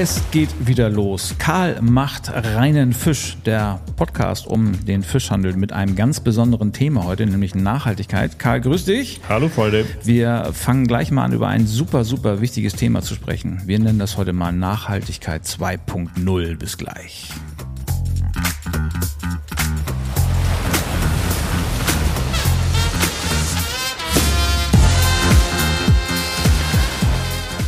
[0.00, 1.34] Es geht wieder los.
[1.40, 7.26] Karl macht reinen Fisch, der Podcast um den Fischhandel mit einem ganz besonderen Thema heute,
[7.26, 8.38] nämlich Nachhaltigkeit.
[8.38, 9.20] Karl, grüß dich.
[9.28, 9.84] Hallo Freunde.
[10.04, 13.60] Wir fangen gleich mal an, über ein super, super wichtiges Thema zu sprechen.
[13.66, 16.56] Wir nennen das heute mal Nachhaltigkeit 2.0.
[16.56, 17.30] Bis gleich.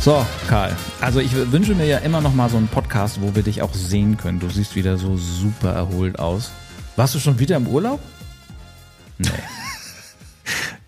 [0.01, 0.75] So, Karl.
[0.99, 3.71] Also ich wünsche mir ja immer noch mal so einen Podcast, wo wir dich auch
[3.75, 4.39] sehen können.
[4.39, 6.51] Du siehst wieder so super erholt aus.
[6.95, 7.99] Warst du schon wieder im Urlaub?
[9.19, 9.29] Nee.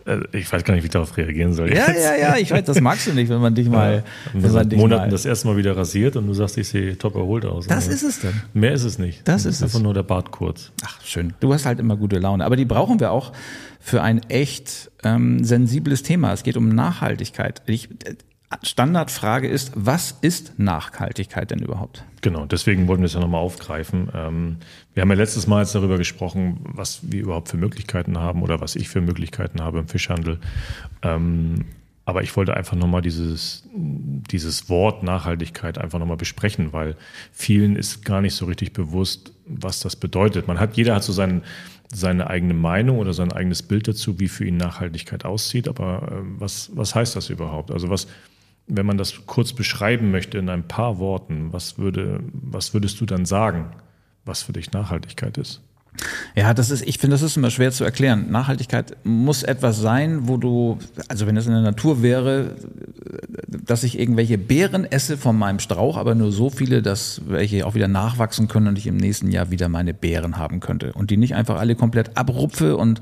[0.05, 1.70] Also ich weiß gar nicht, wie ich darauf reagieren soll.
[1.70, 2.03] Ja, jetzt.
[2.03, 4.03] ja, ja, ich weiß, das magst du nicht, wenn man dich mal.
[4.34, 6.67] Ja, wenn man dich Monaten mal das erste Mal wieder rasiert und du sagst, ich
[6.67, 7.67] sehe top erholt aus.
[7.67, 8.34] Das ist es dann.
[8.53, 9.25] Mehr ist es nicht.
[9.25, 9.81] Das, das ist einfach es.
[9.81, 10.73] nur der Bart kurz.
[10.84, 11.34] Ach, schön.
[11.39, 12.44] Du hast halt immer gute Laune.
[12.44, 13.31] Aber die brauchen wir auch
[13.80, 16.33] für ein echt ähm, sensibles Thema.
[16.33, 17.61] Es geht um Nachhaltigkeit.
[17.67, 17.88] Ich,
[18.62, 22.04] Standardfrage ist, was ist Nachhaltigkeit denn überhaupt?
[22.22, 24.10] Genau, deswegen wollten wir es ja nochmal aufgreifen.
[24.14, 24.58] Ähm,
[24.94, 28.62] wir haben ja letztes Mal jetzt darüber gesprochen, was wir überhaupt für Möglichkeiten haben oder
[28.62, 30.40] was ich für Möglichkeiten habe im Fischhandel.
[31.02, 31.66] Ähm,
[32.06, 36.98] aber ich wollte einfach nochmal dieses, dieses Wort Nachhaltigkeit einfach nochmal besprechen, weil
[37.32, 40.48] vielen ist gar nicht so richtig bewusst, was das bedeutet.
[40.48, 41.44] Man hat, jeder hat so seinen,
[41.94, 45.70] seine eigene Meinung oder sein eigenes Bild dazu, wie für ihn Nachhaltigkeit aussieht.
[45.70, 47.72] Aber äh, was, was heißt das überhaupt?
[47.72, 48.08] Also was,
[48.67, 53.05] wenn man das kurz beschreiben möchte in ein paar Worten, was, würde, was würdest du
[53.05, 53.72] dann sagen,
[54.25, 55.61] was für dich Nachhaltigkeit ist?
[56.36, 58.31] Ja, das ist, ich finde, das ist immer schwer zu erklären.
[58.31, 62.55] Nachhaltigkeit muss etwas sein, wo du, also wenn es in der Natur wäre,
[63.47, 67.75] dass ich irgendwelche Beeren esse von meinem Strauch, aber nur so viele, dass welche auch
[67.75, 70.94] wieder nachwachsen können und ich im nächsten Jahr wieder meine Beeren haben könnte.
[70.94, 73.00] Und die nicht einfach alle komplett abrupfe und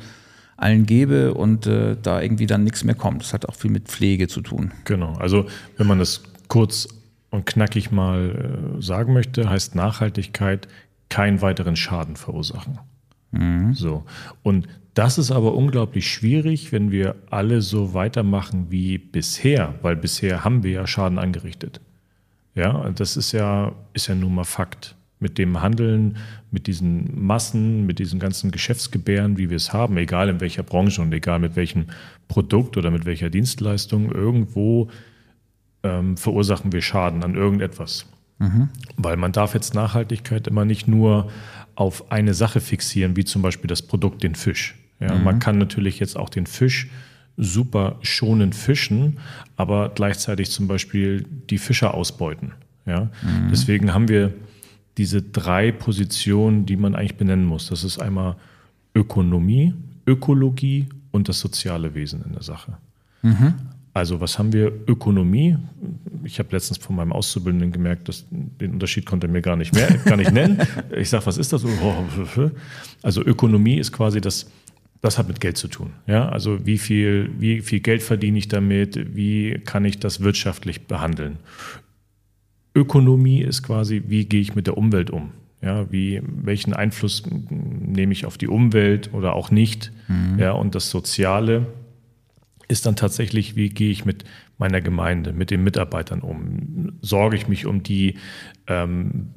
[0.61, 3.21] allen gebe und äh, da irgendwie dann nichts mehr kommt.
[3.23, 4.71] Das hat auch viel mit Pflege zu tun.
[4.85, 5.47] Genau, also
[5.77, 6.87] wenn man das kurz
[7.31, 10.67] und knackig mal äh, sagen möchte, heißt Nachhaltigkeit
[11.09, 12.79] keinen weiteren Schaden verursachen.
[13.31, 13.73] Mhm.
[13.73, 14.03] So.
[14.43, 20.43] Und das ist aber unglaublich schwierig, wenn wir alle so weitermachen wie bisher, weil bisher
[20.43, 21.81] haben wir ja Schaden angerichtet.
[22.53, 26.17] Ja, das ist ja, ist ja nun mal Fakt mit dem Handeln,
[26.49, 31.01] mit diesen Massen, mit diesen ganzen Geschäftsgebären, wie wir es haben, egal in welcher Branche
[31.01, 31.85] und egal mit welchem
[32.27, 34.89] Produkt oder mit welcher Dienstleistung, irgendwo
[35.83, 38.07] ähm, verursachen wir Schaden an irgendetwas.
[38.39, 38.69] Mhm.
[38.97, 41.29] Weil man darf jetzt Nachhaltigkeit immer nicht nur
[41.75, 44.75] auf eine Sache fixieren, wie zum Beispiel das Produkt, den Fisch.
[44.99, 45.23] Ja, mhm.
[45.23, 46.89] Man kann natürlich jetzt auch den Fisch
[47.37, 49.19] super schonend fischen,
[49.55, 52.53] aber gleichzeitig zum Beispiel die Fischer ausbeuten.
[52.85, 53.09] Ja?
[53.21, 53.49] Mhm.
[53.51, 54.33] Deswegen haben wir
[54.97, 57.67] diese drei Positionen, die man eigentlich benennen muss.
[57.67, 58.35] Das ist einmal
[58.93, 59.73] Ökonomie,
[60.05, 62.77] Ökologie und das soziale Wesen in der Sache.
[63.21, 63.53] Mhm.
[63.93, 64.71] Also was haben wir?
[64.87, 65.57] Ökonomie.
[66.23, 69.73] Ich habe letztens von meinem Auszubildenden gemerkt, dass den Unterschied konnte er mir gar nicht
[69.73, 70.59] mehr, gar nicht nennen.
[70.95, 71.65] Ich sage, was ist das?
[73.01, 74.49] Also Ökonomie ist quasi das,
[75.01, 75.91] das hat mit Geld zu tun.
[76.07, 79.15] Ja, also wie viel, wie viel Geld verdiene ich damit?
[79.15, 81.37] Wie kann ich das wirtschaftlich behandeln?
[82.73, 85.31] Ökonomie ist quasi, wie gehe ich mit der Umwelt um?
[85.61, 89.91] Ja, wie, welchen Einfluss nehme ich auf die Umwelt oder auch nicht?
[90.07, 90.39] Mhm.
[90.39, 91.67] Ja, und das Soziale
[92.67, 94.23] ist dann tatsächlich, wie gehe ich mit
[94.57, 96.93] meiner Gemeinde, mit den Mitarbeitern um?
[97.01, 98.15] Sorge ich mich um die,
[98.67, 99.31] ähm,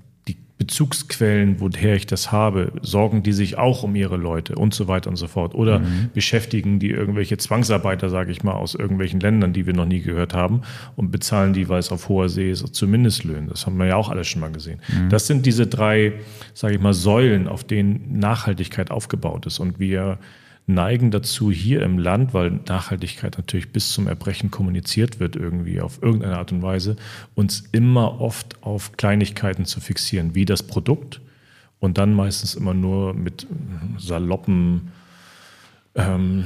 [0.65, 5.11] Bezugsquellen, woher ich das habe, sorgen die sich auch um ihre Leute und so weiter
[5.11, 5.55] und so fort.
[5.55, 6.09] Oder mhm.
[6.15, 10.33] beschäftigen die irgendwelche Zwangsarbeiter, sage ich mal, aus irgendwelchen Ländern, die wir noch nie gehört
[10.33, 10.63] haben
[10.97, 13.49] und bezahlen die, weil es auf hoher See ist, zu Mindestlöhnen.
[13.51, 14.81] Das haben wir ja auch alles schon mal gesehen.
[14.89, 15.11] Mhm.
[15.11, 16.15] Das sind diese drei,
[16.55, 19.59] sage ich mal, Säulen, auf denen Nachhaltigkeit aufgebaut ist.
[19.59, 20.19] Und wir
[20.67, 26.03] neigen dazu hier im Land, weil Nachhaltigkeit natürlich bis zum Erbrechen kommuniziert wird irgendwie auf
[26.03, 26.97] irgendeine Art und Weise,
[27.35, 31.21] uns immer oft auf Kleinigkeiten zu fixieren, wie das Produkt
[31.81, 33.47] und dann meistens immer nur mit
[33.99, 34.93] saloppen
[35.95, 36.45] ähm,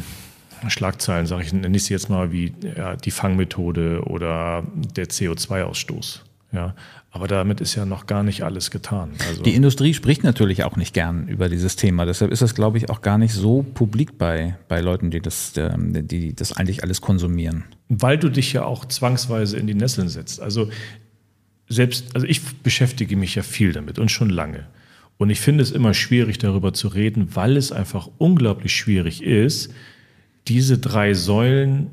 [0.66, 4.64] Schlagzeilen, sage ich, nenne ich sie jetzt mal wie ja, die Fangmethode oder
[4.96, 6.22] der CO2-Ausstoß.
[6.50, 6.74] Ja,
[7.10, 9.10] aber damit ist ja noch gar nicht alles getan.
[9.28, 12.06] Also die Industrie spricht natürlich auch nicht gern über dieses Thema.
[12.06, 15.52] Deshalb ist das, glaube ich, auch gar nicht so publik bei, bei Leuten, die das,
[15.58, 17.64] ähm, die das eigentlich alles konsumieren.
[17.90, 20.40] Weil du dich ja auch zwangsweise in die Nesseln setzt.
[20.40, 20.70] Also
[21.68, 24.66] selbst, also ich beschäftige mich ja viel damit und schon lange.
[25.18, 29.70] Und ich finde es immer schwierig, darüber zu reden, weil es einfach unglaublich schwierig ist,
[30.46, 31.90] diese drei Säulen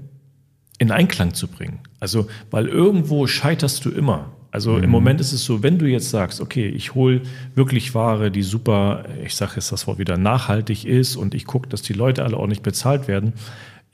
[0.77, 1.79] in Einklang zu bringen.
[1.99, 4.34] Also, weil irgendwo scheiterst du immer.
[4.55, 4.85] Also mhm.
[4.85, 7.19] im Moment ist es so, wenn du jetzt sagst, okay, ich hole
[7.55, 11.67] wirklich Ware, die super, ich sage jetzt das Wort wieder, nachhaltig ist und ich gucke,
[11.67, 13.33] dass die Leute alle ordentlich bezahlt werden,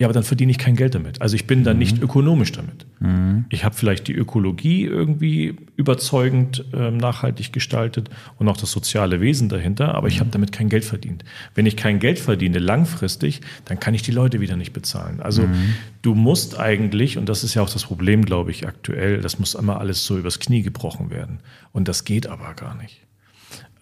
[0.02, 1.22] Ja, aber dann verdiene ich kein Geld damit.
[1.22, 2.88] Also ich bin dann nicht ökonomisch damit.
[3.50, 8.10] Ich habe vielleicht die Ökologie irgendwie überzeugend ähm, nachhaltig gestaltet
[8.40, 11.24] und auch das soziale Wesen dahinter, aber ich habe damit kein Geld verdient.
[11.54, 15.22] Wenn ich kein Geld verdiene langfristig, dann kann ich die Leute wieder nicht bezahlen.
[15.22, 15.44] Also
[16.02, 19.54] du musst eigentlich, und das ist ja auch das Problem, glaube ich, aktuell, das muss
[19.54, 21.42] immer alles so übers Knie gebrochen werden.
[21.74, 23.02] Und das geht aber gar nicht.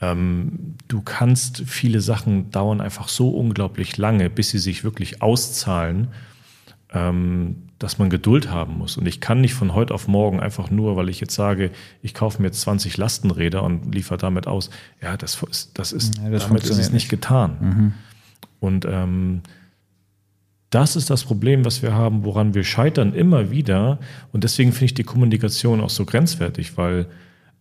[0.01, 6.09] Ähm, du kannst viele Sachen dauern einfach so unglaublich lange, bis sie sich wirklich auszahlen,
[6.91, 8.97] ähm, dass man Geduld haben muss.
[8.97, 12.13] Und ich kann nicht von heute auf morgen einfach nur, weil ich jetzt sage, ich
[12.13, 14.69] kaufe mir jetzt 20 Lastenräder und liefere damit aus.
[15.01, 17.93] Ja, das, ist, das ist, Ja, das damit ist es nicht getan.
[18.59, 19.41] Und ähm,
[20.69, 23.99] das ist das Problem, was wir haben, woran wir scheitern immer wieder.
[24.31, 27.07] Und deswegen finde ich die Kommunikation auch so grenzwertig, weil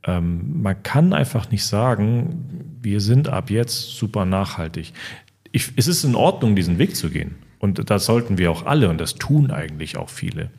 [0.05, 4.93] ähm, man kann einfach nicht sagen, wir sind ab jetzt super nachhaltig.
[5.53, 7.37] Ich, es ist in Ordnung, diesen Weg zu gehen.
[7.59, 10.51] Und das sollten wir auch alle, und das tun eigentlich auch viele.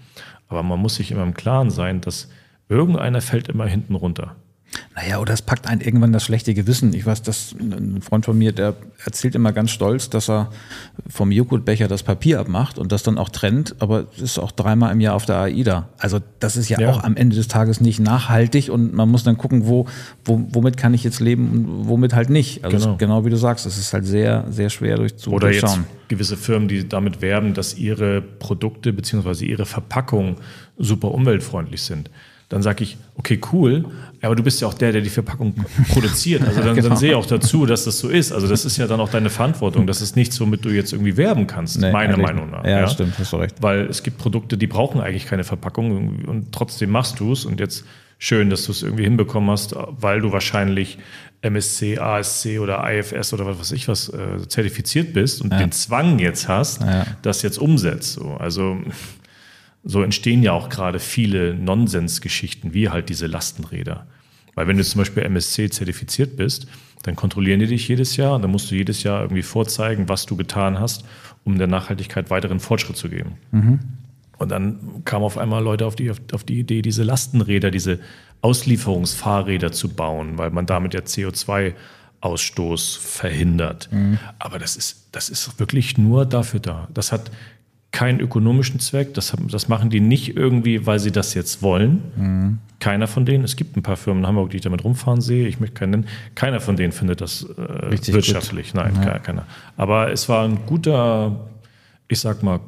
[0.50, 2.30] Aber man muss sich immer im Klaren sein, dass
[2.68, 4.36] irgendeiner fällt immer hinten runter.
[4.96, 6.94] Naja, oder es packt einen irgendwann das schlechte Gewissen.
[6.94, 10.52] Ich weiß, dass ein Freund von mir, der erzählt immer ganz stolz, dass er
[11.10, 14.92] vom Joghurtbecher das Papier abmacht und das dann auch trennt, aber es ist auch dreimal
[14.92, 15.90] im Jahr auf der AIDA.
[15.98, 16.92] Also das ist ja, Ja.
[16.92, 19.88] auch am Ende des Tages nicht nachhaltig und man muss dann gucken, wo,
[20.26, 22.64] wo, womit kann ich jetzt leben und womit halt nicht.
[22.64, 22.98] Also Genau.
[22.98, 25.80] genau, wie du sagst, es ist halt sehr, sehr schwer durch zu Oder jetzt
[26.10, 29.46] gewisse Firmen, die damit werben, dass ihre Produkte bzw.
[29.46, 30.36] ihre Verpackungen
[30.78, 32.10] super umweltfreundlich sind.
[32.50, 33.86] Dann sage ich, okay, cool,
[34.24, 35.54] aber du bist ja auch der, der die Verpackung
[35.94, 36.42] produziert.
[36.48, 36.90] Also dann, Genau.
[36.90, 38.32] dann sehe auch dazu, dass das so ist.
[38.32, 39.86] Also das ist ja dann auch deine Verantwortung.
[39.86, 42.18] Das ist nichts, womit du jetzt irgendwie werben kannst, Nee, meiner.
[42.18, 42.66] Meinung nach.
[42.66, 43.56] Ja, stimmt, hast du recht.
[43.62, 47.46] Weil es gibt Produkte, die brauchen eigentlich keine Verpackung und trotzdem machst du es.
[47.46, 47.86] Und jetzt
[48.18, 50.98] schön, dass du es irgendwie hinbekommen hast, weil du wahrscheinlich
[51.42, 56.20] MSC, ASC oder IFS oder was weiß ich was äh, zertifiziert bist und den Zwang
[56.20, 57.06] jetzt hast, Ja.
[57.22, 58.14] das jetzt umsetzt.
[58.14, 58.32] So.
[58.34, 58.78] Also
[59.84, 64.08] so entstehen ja auch gerade viele Nonsensgeschichten, wie halt diese Lastenräder.
[64.56, 66.68] Weil wenn du zum Beispiel MSC zertifiziert bist,
[67.04, 70.26] dann kontrollieren die dich jedes Jahr und dann musst du jedes Jahr irgendwie vorzeigen, was
[70.26, 71.06] du getan hast,
[71.46, 73.38] um der Nachhaltigkeit weiteren Fortschritt zu geben.
[74.38, 78.00] Und dann kamen auf einmal Leute auf die, auf, auf die Idee, diese Lastenräder, diese
[78.42, 83.90] Auslieferungsfahrräder zu bauen, weil man damit ja CO2-Ausstoß verhindert.
[84.40, 86.88] Aber das ist, das ist wirklich nur dafür da.
[86.94, 87.32] Das hat
[87.92, 89.14] keinen ökonomischen Zweck.
[89.16, 92.60] Das, das machen die nicht irgendwie, weil sie das jetzt wollen.
[92.80, 93.44] Keiner von denen.
[93.44, 95.48] Es gibt ein paar Firmen in Hamburg, die ich damit rumfahren sehe.
[95.48, 96.08] Ich möchte keinen nennen.
[96.36, 98.74] Keiner von denen findet das äh, wirtschaftlich.
[98.74, 99.46] Nein, ke- keiner.
[99.76, 101.50] Aber es war ein guter,
[102.08, 102.60] ich sag mal,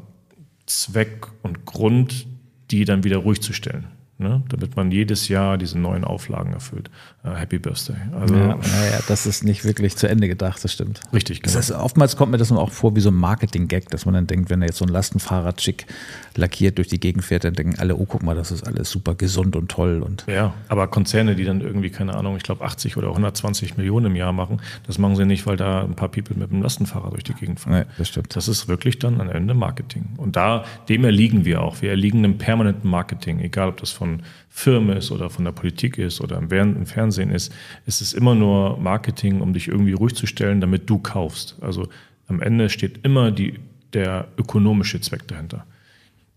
[0.66, 2.26] Zweck und Grund,
[2.72, 3.88] die dann wieder ruhig zu stellen.
[4.22, 4.44] Ne?
[4.50, 6.90] Damit man jedes Jahr diese neuen Auflagen erfüllt.
[7.24, 7.96] Äh, Happy Birthday.
[8.20, 11.02] Also Ja, naja, das ist nicht wirklich zu Ende gedacht, das stimmt.
[11.12, 11.60] richtig, Das genau.
[11.60, 14.50] heißt, oftmals kommt mir das auch vor wie so ein Marketing-Gag, dass man dann denkt,
[14.50, 15.88] wenn er jetzt so ein Lastenfahrrad schick
[16.36, 19.16] lackiert durch die Gegend fährt, dann denken alle, oh, guck mal, das ist alles super
[19.16, 20.02] gesund und toll.
[20.02, 24.08] Und Ja, aber Konzerne, die dann irgendwie, keine Ahnung, ich glaube 80 oder 120 Millionen
[24.08, 27.14] im Jahr machen, das machen sie nicht, weil da ein paar People mit dem Lastenfahrrad
[27.14, 27.80] durch die Gegend fahren.
[27.80, 28.36] Nee, das stimmt.
[28.36, 30.10] Das ist wirklich dann am Ende Marketing.
[30.18, 31.82] Und da, dem erliegen wir auch.
[31.82, 34.11] Wir erliegen einem permanenten Marketing, egal ob das von
[34.50, 37.54] Firmen ist oder von der Politik ist oder im Fern- im Fernsehen ist.
[37.86, 41.58] Es ist immer nur Marketing, um dich irgendwie ruhig zu stellen, damit du kaufst.
[41.62, 41.88] Also
[42.28, 43.60] am Ende steht immer die,
[43.94, 45.66] der ökonomische Zweck dahinter.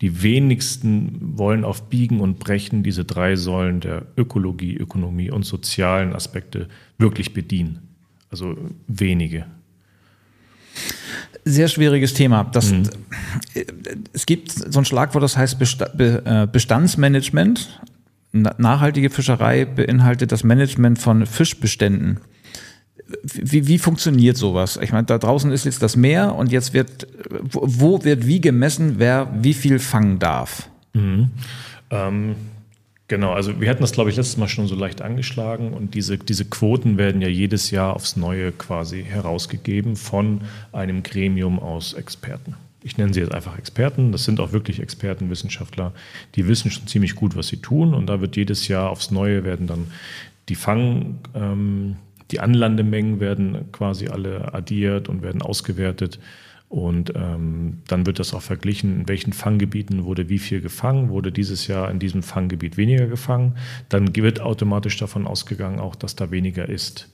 [0.01, 6.13] Die wenigsten wollen auf Biegen und Brechen diese drei Säulen der Ökologie, Ökonomie und sozialen
[6.15, 6.69] Aspekte
[6.99, 7.79] wirklich bedienen.
[8.31, 8.57] Also
[8.89, 9.47] wenige.
[11.45, 12.45] Sehr schwieriges Thema.
[12.45, 12.85] Das, äh,
[14.13, 15.59] Es gibt so ein Schlagwort, das heißt
[15.99, 17.81] äh, Bestandsmanagement.
[18.33, 22.19] Na nachhaltige Fischerei beinhaltet das Management von Fischbeständen.
[23.23, 24.79] Wie, wie funktioniert sowas?
[24.83, 27.07] Ich meine, da draußen ist jetzt das Meer und jetzt wird,
[27.43, 30.69] wo, wo wird wie gemessen, wer wie viel fangen darf?
[31.91, 32.35] Ähm,
[33.09, 36.19] genau, also wir hatten das, glaube ich, letztes Mal schon so leicht angeschlagen und diese,
[36.19, 40.43] diese Quoten werden ja jedes Jahr aufs Neue quasi herausgegeben von
[40.73, 42.55] einem Gremium aus Experten.
[42.85, 44.13] Ich nenne sie jetzt einfach Experten.
[44.13, 45.95] Das sind auch wirklich Experten, Wissenschaftler.
[46.35, 47.95] Die wissen schon ziemlich gut, was sie tun.
[47.95, 49.87] Und da wird jedes Jahr aufs Neue werden dann
[50.51, 51.97] die Fang, ähm,
[52.31, 56.19] die Anlandemengen werden quasi alle addiert und werden ausgewertet.
[56.75, 61.31] Und ähm, dann wird das auch verglichen, in welchen Fanggebieten wurde wie viel gefangen, wurde
[61.31, 63.55] dieses Jahr in diesem Fanggebiet weniger gefangen.
[63.89, 67.09] Dann wird automatisch davon ausgegangen, auch dass da weniger ist.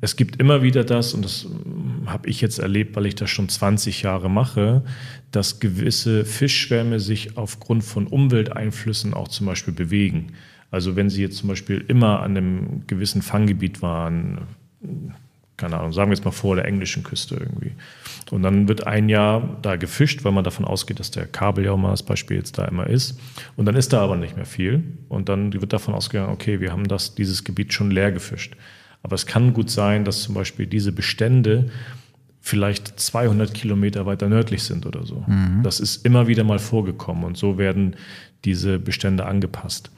[0.00, 3.30] Es gibt immer wieder das, und das ähm, habe ich jetzt erlebt, weil ich das
[3.30, 4.82] schon 20 Jahre mache,
[5.30, 10.32] dass gewisse Fischschwärme sich aufgrund von Umwelteinflüssen auch zum Beispiel bewegen.
[10.72, 14.40] Also wenn sie jetzt zum Beispiel immer an einem gewissen Fanggebiet waren,
[15.62, 17.70] keine Ahnung, sagen wir jetzt mal vor der englischen Küste irgendwie.
[18.32, 21.70] Und dann wird ein Jahr da gefischt, weil man davon ausgeht, dass der Kabel ja
[21.70, 23.20] auch mal als Beispiel jetzt da immer ist.
[23.56, 24.82] Und dann ist da aber nicht mehr viel.
[25.08, 28.56] Und dann wird davon ausgegangen, okay, wir haben das, dieses Gebiet schon leer gefischt.
[29.04, 31.70] Aber es kann gut sein, dass zum Beispiel diese Bestände
[32.40, 35.22] vielleicht 200 Kilometer weiter nördlich sind oder so.
[35.28, 35.60] Mhm.
[35.62, 37.94] Das ist immer wieder mal vorgekommen und so werden
[38.44, 39.92] diese Bestände angepasst.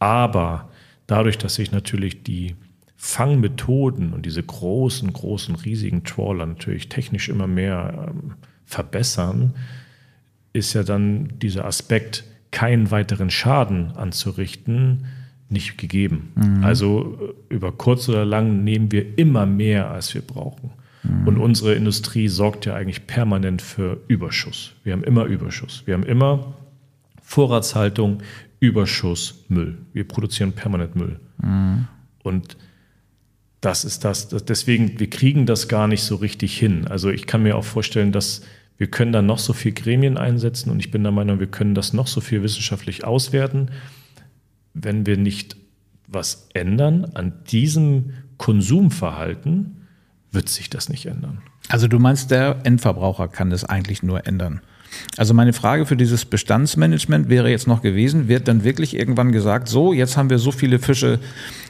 [0.00, 0.70] Aber
[1.06, 2.56] dadurch, dass sich natürlich die
[3.04, 8.32] Fangmethoden und diese großen, großen, riesigen Trawler natürlich technisch immer mehr ähm,
[8.64, 9.52] verbessern,
[10.54, 15.04] ist ja dann dieser Aspekt, keinen weiteren Schaden anzurichten,
[15.50, 16.32] nicht gegeben.
[16.34, 16.64] Mhm.
[16.64, 20.70] Also äh, über kurz oder lang nehmen wir immer mehr, als wir brauchen.
[21.02, 21.28] Mhm.
[21.28, 24.72] Und unsere Industrie sorgt ja eigentlich permanent für Überschuss.
[24.82, 25.82] Wir haben immer Überschuss.
[25.84, 26.54] Wir haben immer
[27.22, 28.22] Vorratshaltung,
[28.60, 29.76] Überschuss, Müll.
[29.92, 31.20] Wir produzieren permanent Müll.
[31.42, 31.86] Mhm.
[32.22, 32.56] Und
[33.64, 34.28] das ist das.
[34.28, 36.86] Deswegen, wir kriegen das gar nicht so richtig hin.
[36.86, 38.42] Also ich kann mir auch vorstellen, dass
[38.76, 41.74] wir können da noch so viel Gremien einsetzen und ich bin der Meinung, wir können
[41.74, 43.70] das noch so viel wissenschaftlich auswerten.
[44.74, 45.56] Wenn wir nicht
[46.08, 49.86] was ändern an diesem Konsumverhalten,
[50.32, 51.42] wird sich das nicht ändern.
[51.68, 54.60] Also du meinst, der Endverbraucher kann das eigentlich nur ändern?
[55.16, 59.68] Also meine Frage für dieses Bestandsmanagement wäre jetzt noch gewesen, wird dann wirklich irgendwann gesagt,
[59.68, 61.20] so, jetzt haben wir so viele Fische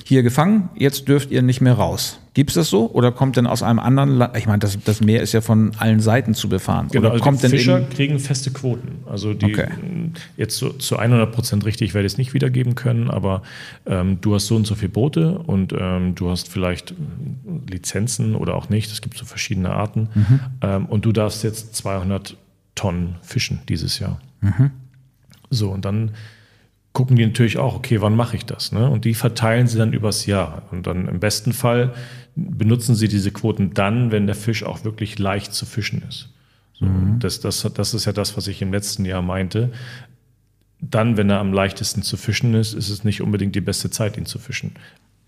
[0.06, 2.18] hier gefangen, jetzt dürft ihr nicht mehr raus.
[2.34, 2.90] Gibt es das so?
[2.90, 4.36] Oder kommt denn aus einem anderen Land?
[4.36, 6.88] Ich meine, das, das Meer ist ja von allen Seiten zu befahren.
[6.90, 9.04] Genau, Oder also kommt die Fischer kriegen feste Quoten.
[9.06, 9.68] Also die okay.
[10.36, 13.42] jetzt so, zu 100 Prozent richtig werde ich es nicht wiedergeben können, aber
[13.86, 16.94] ähm, du hast so und so viele Boote und ähm, du hast vielleicht
[17.70, 18.90] Lizenzen oder auch nicht.
[18.90, 20.08] Es gibt so verschiedene Arten.
[20.14, 20.40] Mhm.
[20.60, 22.36] Ähm, und du darfst jetzt 200
[22.74, 24.20] Tonnen fischen dieses Jahr.
[24.40, 24.70] Mhm.
[25.50, 26.12] So, und dann
[26.94, 28.72] gucken die natürlich auch, okay, wann mache ich das?
[28.72, 28.88] Ne?
[28.88, 30.62] Und die verteilen sie dann übers Jahr.
[30.70, 31.92] Und dann im besten Fall
[32.36, 36.30] benutzen sie diese Quoten dann, wenn der Fisch auch wirklich leicht zu fischen ist.
[36.74, 37.18] So, mhm.
[37.18, 39.72] das, das, das ist ja das, was ich im letzten Jahr meinte.
[40.80, 44.16] Dann, wenn er am leichtesten zu fischen ist, ist es nicht unbedingt die beste Zeit,
[44.16, 44.72] ihn zu fischen.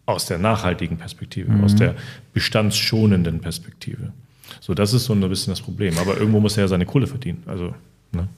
[0.05, 1.65] Aus der nachhaltigen Perspektive, mhm.
[1.65, 1.97] aus der
[2.33, 4.13] bestandsschonenden Perspektive.
[4.61, 5.97] So, das ist so ein bisschen das Problem.
[5.99, 7.43] Aber irgendwo muss er ja seine Kohle verdienen.
[7.47, 7.75] Also,
[8.13, 8.29] ne?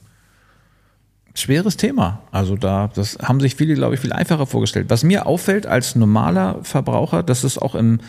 [1.35, 2.21] Schweres Thema.
[2.31, 4.89] Also da, das haben sich viele, glaube ich, viel einfacher vorgestellt.
[4.89, 7.99] Was mir auffällt als normaler Verbraucher, das ist auch im,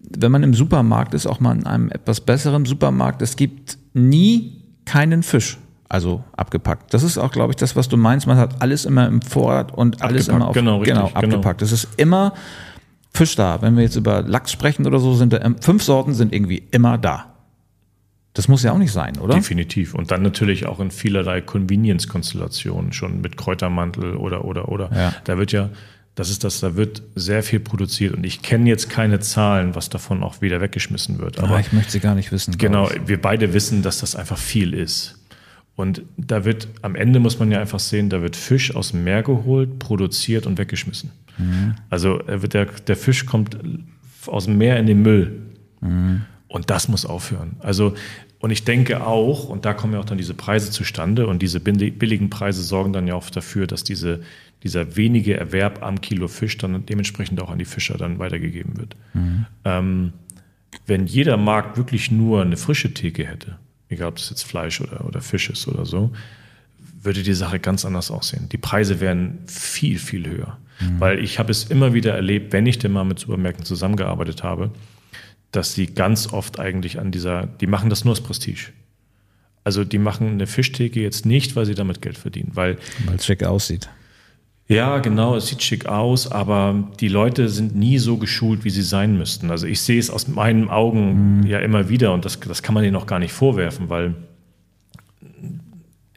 [0.00, 4.62] wenn man im Supermarkt ist, auch mal in einem etwas besseren Supermarkt, es gibt nie
[4.86, 5.58] keinen Fisch.
[5.90, 6.92] Also abgepackt.
[6.92, 8.26] Das ist auch, glaube ich, das, was du meinst.
[8.26, 11.62] Man hat alles immer im Vorrat und alles abgepackt, immer auf, genau, richtig, genau, abgepackt.
[11.62, 12.34] Es ist immer
[13.10, 13.62] Fisch da.
[13.62, 16.98] Wenn wir jetzt über Lachs sprechen oder so, sind da fünf Sorten sind irgendwie immer
[16.98, 17.34] da.
[18.34, 19.34] Das muss ja auch nicht sein, oder?
[19.34, 19.94] Definitiv.
[19.94, 24.90] Und dann natürlich auch in vielerlei Convenience-Konstellationen, schon mit Kräutermantel oder, oder, oder.
[24.94, 25.12] Ja.
[25.24, 25.70] Da wird ja,
[26.14, 28.14] das ist das, da wird sehr viel produziert.
[28.14, 31.40] Und ich kenne jetzt keine Zahlen, was davon auch wieder weggeschmissen wird.
[31.40, 32.56] Aber ja, ich möchte sie gar nicht wissen.
[32.58, 35.18] Genau, wir beide wissen, dass das einfach viel ist.
[35.74, 39.04] Und da wird, am Ende muss man ja einfach sehen, da wird Fisch aus dem
[39.04, 41.10] Meer geholt, produziert und weggeschmissen.
[41.38, 41.74] Mhm.
[41.90, 43.56] Also der, der Fisch kommt
[44.26, 45.40] aus dem Meer in den Müll.
[45.80, 46.22] Mhm.
[46.48, 47.56] Und das muss aufhören.
[47.60, 47.94] Also,
[48.40, 51.60] und ich denke auch, und da kommen ja auch dann diese Preise zustande, und diese
[51.60, 54.22] billigen Preise sorgen dann ja auch dafür, dass diese,
[54.62, 58.96] dieser wenige Erwerb am Kilo Fisch dann dementsprechend auch an die Fischer dann weitergegeben wird.
[59.12, 59.46] Mhm.
[59.64, 60.12] Ähm,
[60.86, 65.04] wenn jeder Markt wirklich nur eine frische Theke hätte, egal ob das jetzt Fleisch oder,
[65.04, 66.12] oder Fisch ist oder so,
[67.00, 68.48] würde die Sache ganz anders aussehen.
[68.50, 70.58] Die Preise wären viel, viel höher.
[70.80, 71.00] Mhm.
[71.00, 74.70] Weil ich habe es immer wieder erlebt, wenn ich denn mal mit Supermärkten zusammengearbeitet habe,
[75.52, 78.72] dass sie ganz oft eigentlich an dieser, die machen das nur aus Prestige.
[79.64, 82.78] Also die machen eine Fischtheke jetzt nicht, weil sie damit Geld verdienen, weil
[83.14, 83.88] es schick aussieht.
[84.68, 88.82] Ja, genau, es sieht schick aus, aber die Leute sind nie so geschult, wie sie
[88.82, 89.50] sein müssten.
[89.50, 91.46] Also ich sehe es aus meinen Augen mhm.
[91.46, 94.14] ja immer wieder und das, das kann man ihnen auch gar nicht vorwerfen, weil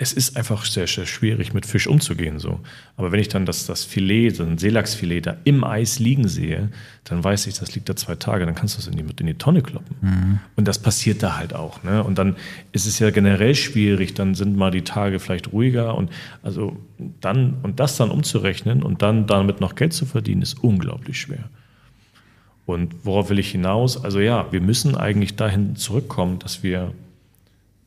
[0.01, 2.39] es ist einfach sehr, sehr schwierig, mit Fisch umzugehen.
[2.39, 2.59] So.
[2.97, 6.69] Aber wenn ich dann das, das Filet, so ein Seelachsfilet da im Eis liegen sehe,
[7.03, 9.27] dann weiß ich, das liegt da zwei Tage, dann kannst du es in die, in
[9.27, 9.95] die Tonne kloppen.
[10.01, 10.39] Mhm.
[10.55, 11.83] Und das passiert da halt auch.
[11.83, 12.03] Ne?
[12.03, 12.35] Und dann
[12.71, 16.09] ist es ja generell schwierig, dann sind mal die Tage vielleicht ruhiger und
[16.41, 16.75] also
[17.19, 21.43] dann, und das dann umzurechnen und dann damit noch Geld zu verdienen, ist unglaublich schwer.
[22.65, 24.03] Und worauf will ich hinaus?
[24.03, 26.91] Also ja, wir müssen eigentlich dahin zurückkommen, dass wir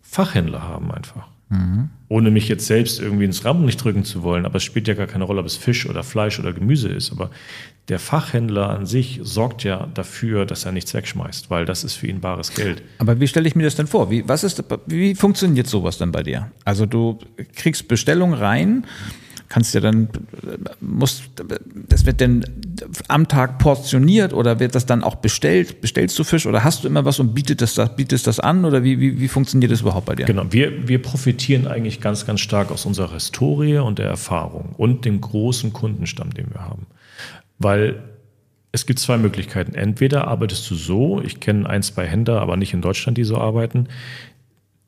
[0.02, 1.33] Fachhändler haben einfach.
[1.54, 1.90] Mhm.
[2.08, 5.06] Ohne mich jetzt selbst irgendwie ins Rampenlicht drücken zu wollen, aber es spielt ja gar
[5.06, 7.12] keine Rolle, ob es Fisch oder Fleisch oder Gemüse ist.
[7.12, 7.30] Aber
[7.88, 12.06] der Fachhändler an sich sorgt ja dafür, dass er nichts wegschmeißt, weil das ist für
[12.06, 12.82] ihn bares Geld.
[12.98, 14.10] Aber wie stelle ich mir das denn vor?
[14.10, 16.50] Wie, was ist, wie funktioniert sowas dann bei dir?
[16.64, 17.18] Also du
[17.56, 18.84] kriegst Bestellung rein,
[19.48, 20.08] kannst ja dann,
[20.80, 21.22] muss,
[21.88, 22.44] das wird denn
[23.08, 25.80] am Tag portioniert oder wird das dann auch bestellt?
[25.80, 28.82] Bestellst du Fisch oder hast du immer was und bietet das, bietest das an oder
[28.82, 30.26] wie, wie, wie funktioniert das überhaupt bei dir?
[30.26, 35.04] Genau, wir, wir profitieren eigentlich ganz, ganz stark aus unserer Historie und der Erfahrung und
[35.04, 36.86] dem großen Kundenstamm, den wir haben.
[37.58, 38.02] Weil
[38.72, 39.76] es gibt zwei Möglichkeiten.
[39.76, 43.38] Entweder arbeitest du so, ich kenne ein, zwei Händler, aber nicht in Deutschland, die so
[43.38, 43.86] arbeiten.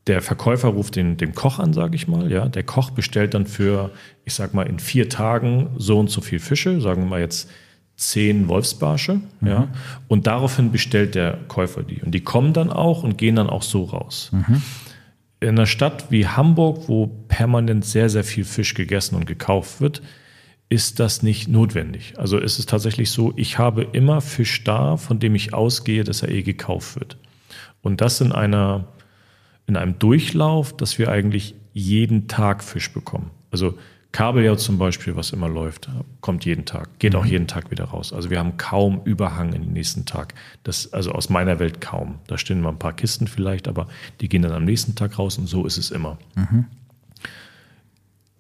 [0.07, 2.31] Der Verkäufer ruft den, den Koch an, sage ich mal.
[2.31, 3.91] Ja, der Koch bestellt dann für,
[4.25, 7.51] ich sag mal, in vier Tagen so und so viel Fische, sagen wir mal jetzt
[7.97, 9.49] zehn Wolfsbarsche, mhm.
[9.49, 9.69] ja,
[10.07, 12.03] und daraufhin bestellt der Käufer die.
[12.03, 14.31] Und die kommen dann auch und gehen dann auch so raus.
[14.33, 14.63] Mhm.
[15.41, 20.03] In einer Stadt wie Hamburg, wo permanent sehr, sehr viel Fisch gegessen und gekauft wird,
[20.69, 22.15] ist das nicht notwendig.
[22.17, 26.23] Also ist es tatsächlich so, ich habe immer Fisch da, von dem ich ausgehe, dass
[26.23, 27.19] er eh gekauft wird.
[27.83, 28.89] Und das in einer,
[29.67, 33.31] in einem Durchlauf, dass wir eigentlich jeden Tag Fisch bekommen.
[33.51, 33.79] Also
[34.13, 37.31] Kabeljau zum Beispiel, was immer läuft, kommt jeden Tag, geht auch mhm.
[37.31, 38.13] jeden Tag wieder raus.
[38.13, 40.35] Also wir haben kaum Überhang in den nächsten Tag.
[40.65, 42.21] Das, also aus meiner Welt kaum.
[42.27, 43.89] Da stehen mal ein paar Kisten vielleicht, aber
[44.21, 46.17] die gehen dann am nächsten Tag raus und so ist es immer.
[46.35, 46.67] Mhm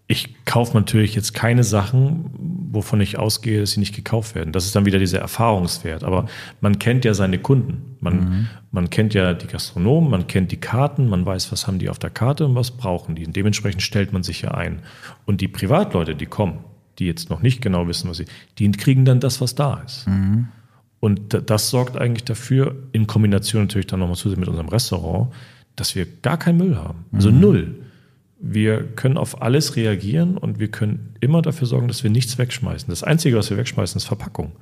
[0.08, 2.30] ich kaufe natürlich jetzt keine Sachen,
[2.70, 4.52] wovon ich ausgehe, dass sie nicht gekauft werden.
[4.52, 6.04] Das ist dann wieder dieser Erfahrungswert.
[6.04, 6.26] Aber
[6.60, 7.96] man kennt ja seine Kunden.
[8.00, 8.48] Man, mhm.
[8.70, 11.98] man kennt ja die Gastronomen, man kennt die Karten, man weiß, was haben die auf
[11.98, 13.26] der Karte und was brauchen die.
[13.26, 14.80] Und dementsprechend stellt man sich ja ein.
[15.24, 16.58] Und die Privatleute, die kommen,
[17.00, 18.26] die jetzt noch nicht genau wissen, was sie,
[18.58, 20.06] die kriegen dann das, was da ist.
[20.06, 20.48] Mhm.
[21.00, 25.32] Und das sorgt eigentlich dafür, in Kombination natürlich dann nochmal zusätzlich mit unserem Restaurant,
[25.74, 27.04] dass wir gar keinen Müll haben.
[27.12, 27.40] Also mhm.
[27.40, 27.74] null.
[28.52, 32.88] Wir können auf alles reagieren und wir können immer dafür sorgen, dass wir nichts wegschmeißen.
[32.88, 34.52] Das Einzige, was wir wegschmeißen, ist Verpackung.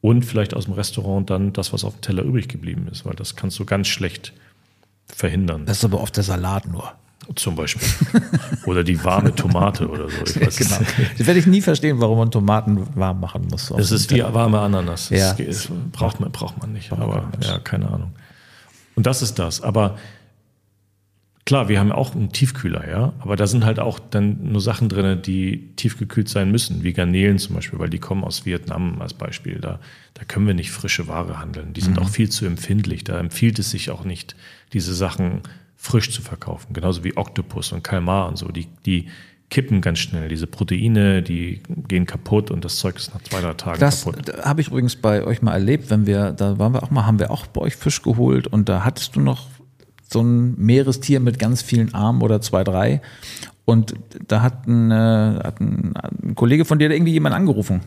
[0.00, 3.14] Und vielleicht aus dem Restaurant dann das, was auf dem Teller übrig geblieben ist, weil
[3.14, 4.32] das kannst du ganz schlecht
[5.06, 5.66] verhindern.
[5.66, 6.92] Das ist aber oft der Salat nur.
[7.34, 7.88] Zum Beispiel.
[8.66, 10.22] Oder die warme Tomate oder so.
[10.24, 10.78] Ich weiß genau.
[11.18, 13.72] Das werde ich nie verstehen, warum man Tomaten warm machen muss.
[13.76, 15.08] Das ist wie warme Ananas.
[15.08, 15.44] Das ja.
[15.44, 16.92] Ist, braucht, man, braucht man nicht.
[16.92, 18.12] aber ja, keine Ahnung.
[18.94, 19.60] Und das ist das.
[19.60, 19.98] Aber
[21.46, 24.88] Klar, wir haben auch einen Tiefkühler, ja, aber da sind halt auch dann nur Sachen
[24.88, 29.14] drin, die tiefgekühlt sein müssen, wie Garnelen zum Beispiel, weil die kommen aus Vietnam als
[29.14, 29.60] Beispiel.
[29.60, 29.78] Da,
[30.14, 31.72] da können wir nicht frische Ware handeln.
[31.72, 32.02] Die sind mhm.
[32.02, 33.04] auch viel zu empfindlich.
[33.04, 34.34] Da empfiehlt es sich auch nicht,
[34.72, 35.42] diese Sachen
[35.76, 36.74] frisch zu verkaufen.
[36.74, 38.48] Genauso wie Oktopus und Kalmar und so.
[38.48, 39.08] Die, die
[39.48, 40.28] kippen ganz schnell.
[40.28, 44.28] Diese Proteine, die gehen kaputt und das Zeug ist nach zwei, drei Tagen das kaputt.
[44.28, 47.06] Das habe ich übrigens bei euch mal erlebt, wenn wir, da waren wir auch mal,
[47.06, 49.46] haben wir auch bei euch Fisch geholt und da hattest du noch
[50.08, 53.00] so ein Meerestier mit ganz vielen Armen oder zwei, drei.
[53.68, 53.94] Und
[54.28, 55.92] da hat ein, äh, hat ein,
[56.22, 57.80] ein Kollege von dir irgendwie jemand angerufen.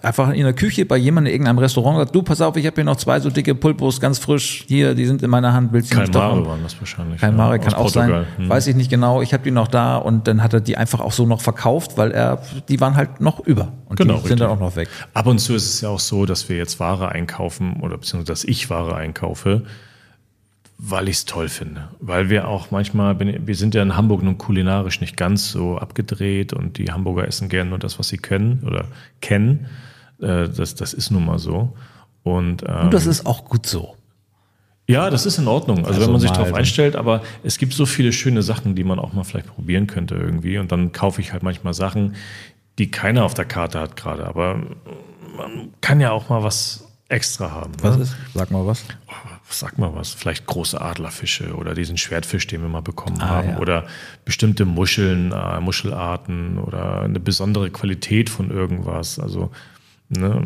[0.00, 2.76] Einfach in der Küche bei jemandem in irgendeinem Restaurant gesagt, du, pass auf, ich habe
[2.76, 5.92] hier noch zwei so dicke Pulpos, ganz frisch, hier, die sind in meiner Hand, willst
[5.92, 7.20] du nicht Kalmare waren das wahrscheinlich.
[7.20, 8.26] Kalmare ja, kann auch Portugal.
[8.36, 8.48] sein, hm.
[8.48, 9.22] weiß ich nicht genau.
[9.22, 11.98] Ich habe die noch da und dann hat er die einfach auch so noch verkauft,
[11.98, 14.38] weil er, die waren halt noch über und genau, die sind richtig.
[14.38, 14.88] dann auch noch weg.
[15.14, 18.30] Ab und zu ist es ja auch so, dass wir jetzt Ware einkaufen oder beziehungsweise
[18.30, 19.64] dass ich Ware einkaufe,
[20.78, 21.88] weil ich es toll finde.
[22.00, 26.52] Weil wir auch manchmal, wir sind ja in Hamburg nun kulinarisch nicht ganz so abgedreht
[26.52, 28.86] und die Hamburger essen gerne nur das, was sie können oder
[29.20, 29.66] kennen.
[30.20, 31.72] Äh, das, das ist nun mal so.
[32.22, 33.96] Und, ähm, und das ist auch gut so.
[34.86, 35.78] Ja, das ist in Ordnung.
[35.78, 38.84] Also, also wenn man sich darauf einstellt, aber es gibt so viele schöne Sachen, die
[38.84, 40.58] man auch mal vielleicht probieren könnte irgendwie.
[40.58, 42.16] Und dann kaufe ich halt manchmal Sachen,
[42.78, 44.26] die keiner auf der Karte hat gerade.
[44.26, 44.56] Aber
[45.36, 47.72] man kann ja auch mal was extra haben.
[47.80, 48.02] Was ne?
[48.02, 48.16] ist?
[48.34, 48.84] Sag mal was.
[49.48, 53.50] Sag mal was, vielleicht große Adlerfische oder diesen Schwertfisch, den wir mal bekommen ah, haben,
[53.50, 53.58] ja.
[53.58, 53.86] oder
[54.24, 59.18] bestimmte Muscheln, äh, Muschelarten oder eine besondere Qualität von irgendwas.
[59.18, 59.50] Also
[60.08, 60.42] ne,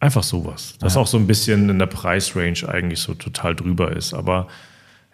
[0.00, 0.74] einfach sowas.
[0.80, 1.00] Das ja.
[1.00, 4.14] auch so ein bisschen in der Preisrange eigentlich so total drüber ist.
[4.14, 4.48] Aber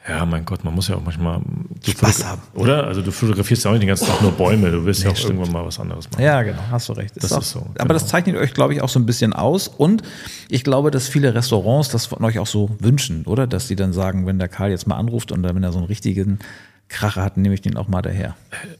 [0.08, 1.40] ja, mein Gott, man muss ja auch manchmal
[1.86, 2.42] Spaß haben.
[2.54, 2.86] Oder?
[2.86, 5.12] Also du fotografierst ja auch nicht den ganzen Tag nur Bäume, du willst nee, ja
[5.12, 5.34] auch stimmt.
[5.34, 6.22] irgendwann mal was anderes machen.
[6.22, 7.16] Ja, genau, hast du recht.
[7.16, 7.66] Das, das ist, so.
[7.78, 8.10] Aber das genau.
[8.10, 9.68] zeichnet euch, glaube ich, auch so ein bisschen aus.
[9.68, 10.02] Und
[10.48, 13.46] ich glaube, dass viele Restaurants das von euch auch so wünschen, oder?
[13.46, 15.86] Dass sie dann sagen, wenn der Karl jetzt mal anruft und wenn er so einen
[15.86, 16.38] richtigen
[16.88, 18.34] Kracher hat, nehme ich den auch mal daher.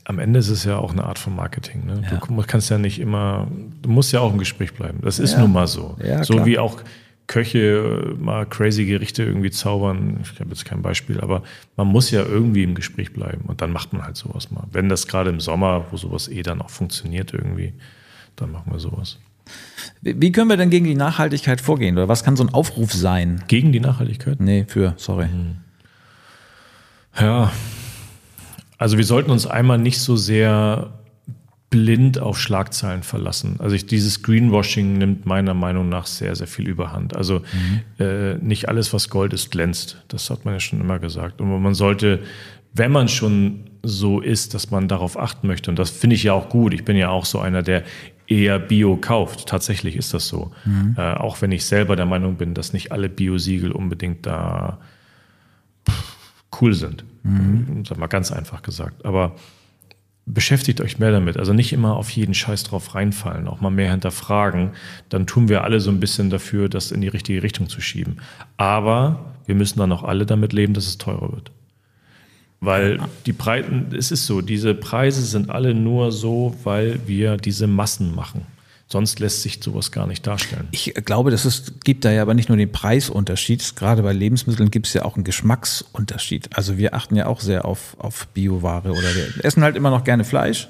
[0.05, 1.85] Am Ende ist es ja auch eine Art von Marketing.
[1.85, 2.03] Ne?
[2.11, 2.17] Ja.
[2.17, 3.49] Du kannst ja nicht immer,
[3.83, 5.01] du musst ja auch im Gespräch bleiben.
[5.03, 5.41] Das ist ja.
[5.41, 5.97] nun mal so.
[6.03, 6.47] Ja, so klar.
[6.47, 6.81] wie auch
[7.29, 10.19] Köche mal crazy Gerichte irgendwie zaubern.
[10.23, 11.43] Ich habe jetzt kein Beispiel, aber
[11.77, 14.65] man muss ja irgendwie im Gespräch bleiben und dann macht man halt sowas mal.
[14.73, 17.75] Wenn das gerade im Sommer, wo sowas eh dann auch funktioniert irgendwie,
[18.35, 19.19] dann machen wir sowas.
[20.01, 21.97] Wie können wir denn gegen die Nachhaltigkeit vorgehen?
[21.97, 23.45] Oder was kann so ein Aufruf sein?
[23.47, 24.41] Gegen die Nachhaltigkeit?
[24.41, 25.27] Nee, für, sorry.
[25.27, 25.57] Hm.
[27.21, 27.53] Ja,
[28.79, 30.98] also wir sollten uns einmal nicht so sehr
[31.71, 33.57] blind auf Schlagzeilen verlassen.
[33.59, 37.15] Also ich, dieses Greenwashing nimmt meiner Meinung nach sehr, sehr viel überhand.
[37.15, 38.05] Also mhm.
[38.05, 40.03] äh, nicht alles, was Gold ist, glänzt.
[40.09, 41.41] Das hat man ja schon immer gesagt.
[41.41, 42.21] Und man sollte,
[42.73, 45.71] wenn man schon so ist, dass man darauf achten möchte.
[45.71, 46.73] Und das finde ich ja auch gut.
[46.73, 47.85] Ich bin ja auch so einer, der
[48.27, 49.47] eher Bio kauft.
[49.47, 50.53] Tatsächlich ist das so.
[50.65, 50.95] Mhm.
[50.97, 54.79] Äh, auch wenn ich selber der Meinung bin, dass nicht alle Bio-Siegel unbedingt da
[56.61, 57.05] cool sind.
[57.25, 57.85] Mhm.
[57.87, 59.05] Sag mal ganz einfach gesagt.
[59.05, 59.37] Aber
[60.33, 61.37] beschäftigt euch mehr damit.
[61.37, 64.71] Also nicht immer auf jeden Scheiß drauf reinfallen, auch mal mehr hinterfragen.
[65.09, 68.19] Dann tun wir alle so ein bisschen dafür, das in die richtige Richtung zu schieben.
[68.57, 71.51] Aber wir müssen dann auch alle damit leben, dass es teurer wird.
[72.61, 77.67] Weil die Breiten, es ist so, diese Preise sind alle nur so, weil wir diese
[77.67, 78.43] Massen machen.
[78.91, 80.69] Sonst lässt sich sowas gar nicht darstellen.
[80.71, 83.77] Ich glaube, dass es gibt da ja aber nicht nur den Preisunterschied.
[83.77, 86.57] Gerade bei Lebensmitteln gibt es ja auch einen Geschmacksunterschied.
[86.57, 90.05] Also wir achten ja auch sehr auf, auf Bioware oder wir essen halt immer noch
[90.05, 90.69] gerne Fleisch.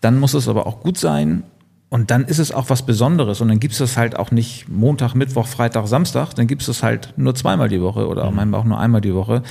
[0.00, 1.44] Dann muss es aber auch gut sein.
[1.88, 3.40] Und dann ist es auch was Besonderes.
[3.40, 6.34] Und dann gibt es das halt auch nicht Montag, Mittwoch, Freitag, Samstag.
[6.34, 8.36] Dann gibt es das halt nur zweimal die Woche oder mhm.
[8.36, 9.42] manchmal auch nur einmal die Woche.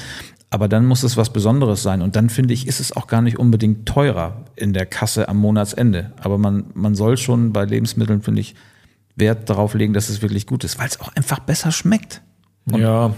[0.52, 2.02] Aber dann muss es was Besonderes sein.
[2.02, 5.38] Und dann finde ich, ist es auch gar nicht unbedingt teurer in der Kasse am
[5.38, 6.12] Monatsende.
[6.22, 8.56] Aber man, man soll schon bei Lebensmitteln, finde ich,
[9.16, 12.22] Wert darauf legen, dass es wirklich gut ist, weil es auch einfach besser schmeckt.
[12.70, 13.14] Und ja,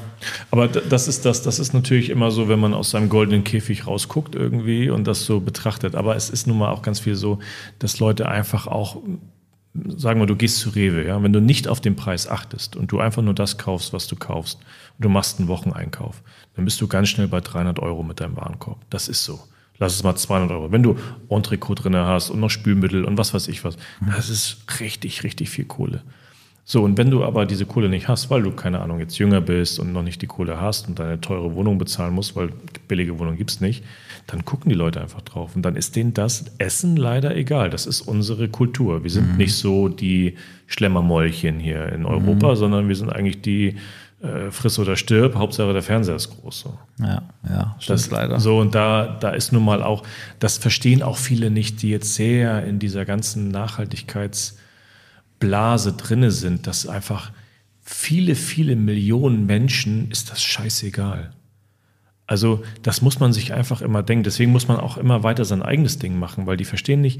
[0.51, 3.87] aber das ist das, das ist natürlich immer so, wenn man aus seinem goldenen Käfig
[3.87, 5.95] rausguckt irgendwie und das so betrachtet.
[5.95, 7.39] Aber es ist nun mal auch ganz viel so,
[7.79, 9.01] dass Leute einfach auch
[9.73, 12.91] sagen wir, du gehst zu Rewe, ja, wenn du nicht auf den Preis achtest und
[12.91, 14.59] du einfach nur das kaufst, was du kaufst
[14.97, 16.21] und du machst einen Wocheneinkauf,
[16.55, 18.79] dann bist du ganz schnell bei 300 Euro mit deinem Warenkorb.
[18.89, 19.39] Das ist so.
[19.79, 20.71] Lass es mal 200 Euro.
[20.71, 20.97] Wenn du
[21.29, 25.49] Entrecot drin hast und noch Spülmittel und was weiß ich was, das ist richtig, richtig
[25.49, 26.03] viel Kohle.
[26.65, 29.41] So, und wenn du aber diese Kohle nicht hast, weil du, keine Ahnung, jetzt jünger
[29.41, 32.51] bist und noch nicht die Kohle hast und deine teure Wohnung bezahlen musst, weil
[32.87, 33.83] billige Wohnung gibt's nicht,
[34.27, 35.57] dann gucken die Leute einfach drauf.
[35.57, 37.69] Und dann ist denen das Essen leider egal.
[37.69, 39.03] Das ist unsere Kultur.
[39.03, 39.37] Wir sind mhm.
[39.37, 42.55] nicht so die Schlemmermäulchen hier in Europa, mhm.
[42.55, 43.75] sondern wir sind eigentlich die
[44.21, 46.61] äh, friss oder stirb, Hauptsache der Fernseher ist groß.
[46.61, 46.79] So.
[46.99, 48.39] Ja, ja, stimmt das, leider.
[48.39, 50.03] So, und da, da ist nun mal auch,
[50.39, 54.53] das verstehen auch viele nicht, die jetzt sehr in dieser ganzen Nachhaltigkeits-
[55.43, 57.31] Blase drinne sind, dass einfach
[57.81, 61.33] viele, viele Millionen Menschen ist das scheißegal.
[62.25, 64.23] Also das muss man sich einfach immer denken.
[64.23, 67.19] Deswegen muss man auch immer weiter sein eigenes Ding machen, weil die verstehen nicht,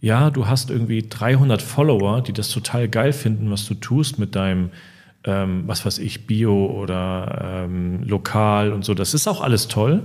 [0.00, 4.34] ja, du hast irgendwie 300 Follower, die das total geil finden, was du tust mit
[4.34, 4.70] deinem,
[5.22, 8.94] ähm, was weiß ich, Bio oder ähm, lokal und so.
[8.94, 10.02] Das ist auch alles toll.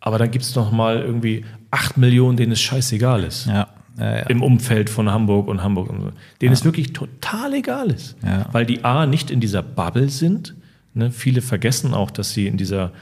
[0.00, 3.46] Aber dann gibt es noch mal irgendwie 8 Millionen, denen es scheißegal ist.
[3.46, 3.68] Ja
[4.00, 4.26] ja, ja.
[4.26, 6.10] im Umfeld von Hamburg und Hamburg und so.
[6.40, 8.16] Denen es wirklich total egal ist.
[8.52, 10.54] Weil die A nicht in dieser Bubble sind.
[10.94, 11.10] Ne?
[11.10, 12.92] Viele vergessen auch, dass sie in dieser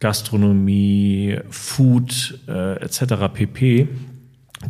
[0.00, 3.14] Gastronomie, Food äh, etc.
[3.32, 3.88] pp.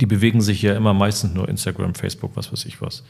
[0.01, 3.03] Die bewegen sich ja immer meistens nur Instagram, Facebook, was weiß ich was.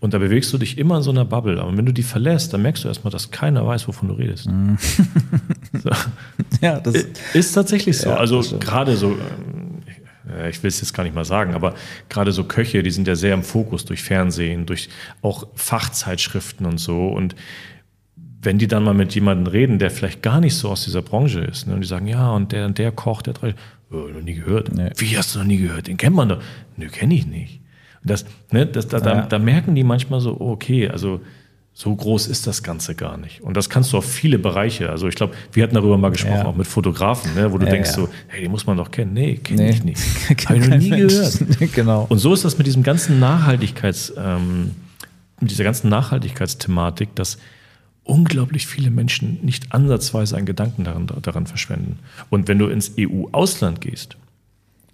[0.00, 1.60] Und da bewegst du dich immer in so einer Bubble.
[1.60, 4.48] Aber wenn du die verlässt, dann merkst du erstmal, dass keiner weiß, wovon du redest.
[4.48, 4.78] Mhm.
[5.82, 5.90] so.
[6.60, 6.94] Ja, das
[7.34, 8.08] ist tatsächlich so.
[8.08, 9.83] Ja, also gerade so ähm, äh,
[10.48, 11.74] ich will es jetzt gar nicht mal sagen, aber
[12.08, 14.88] gerade so Köche, die sind ja sehr im Fokus durch Fernsehen, durch
[15.22, 17.08] auch Fachzeitschriften und so.
[17.08, 17.34] Und
[18.42, 21.40] wenn die dann mal mit jemandem reden, der vielleicht gar nicht so aus dieser Branche
[21.40, 23.54] ist, ne, und die sagen, ja, und der und der kocht, der drei,
[23.90, 24.72] oh, noch nie gehört.
[24.74, 24.90] Nee.
[24.96, 25.86] Wie hast du noch nie gehört?
[25.86, 26.42] Den kennt man doch.
[26.76, 27.60] Nö, kenne ich nicht.
[28.02, 29.02] Und das, ne, das, da, ja.
[29.02, 31.20] da, da merken die manchmal so, oh, okay, also
[31.76, 33.40] so groß ist das Ganze gar nicht.
[33.40, 34.90] Und das kannst du auf viele Bereiche.
[34.90, 36.44] Also ich glaube, wir hatten darüber mal gesprochen, ja.
[36.46, 37.96] auch mit Fotografen, ne, wo du ja, denkst ja.
[37.96, 39.12] so, hey, die muss man doch kennen.
[39.12, 39.70] Nee, kenne nee.
[39.70, 40.00] ich nicht.
[40.48, 41.12] Habe ich noch nie Mensch.
[41.12, 41.72] gehört.
[41.74, 42.06] genau.
[42.08, 44.70] Und so ist das mit diesem ganzen Nachhaltigkeits, ähm,
[45.40, 47.38] mit dieser ganzen Nachhaltigkeitsthematik, dass
[48.04, 51.98] unglaublich viele Menschen nicht ansatzweise einen Gedanken daran, daran verschwenden.
[52.30, 54.16] Und wenn du ins EU-Ausland gehst,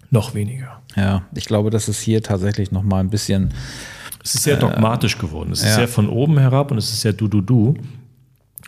[0.09, 0.81] noch weniger.
[0.95, 3.53] Ja, ich glaube, das ist hier tatsächlich noch mal ein bisschen
[4.23, 5.51] es ist sehr dogmatisch geworden.
[5.51, 7.75] Es ist sehr von oben herab und es ist sehr du-du-du.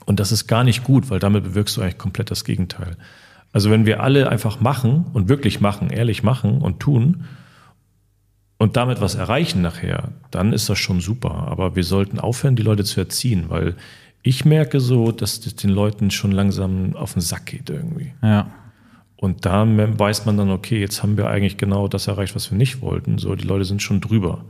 [0.06, 2.98] Und das ist gar nicht gut, weil damit bewirkst du eigentlich komplett das Gegenteil.
[3.52, 7.26] Also wenn wir alle einfach machen und wirklich machen, ehrlich machen und tun
[8.58, 11.48] und damit was erreichen nachher, dann ist das schon super.
[11.50, 13.76] Aber wir sollten aufhören, die Leute zu erziehen, weil
[14.24, 18.14] ich merke so, dass das den Leuten schon langsam auf den Sack geht irgendwie.
[18.24, 18.52] Ja.
[19.18, 22.58] Und da weiß man dann, okay, jetzt haben wir eigentlich genau das erreicht, was wir
[22.58, 23.20] nicht wollten.
[23.20, 24.44] So, die Leute sind schon drüber.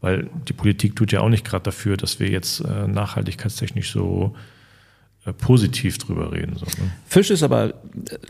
[0.00, 4.34] Weil die Politik tut ja auch nicht gerade dafür, dass wir jetzt äh, nachhaltigkeitstechnisch so
[5.26, 6.56] äh, positiv drüber reden.
[6.56, 6.90] So, ne?
[7.06, 7.72] Fisch ist aber äh,